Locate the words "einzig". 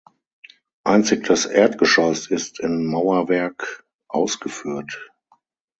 0.83-1.25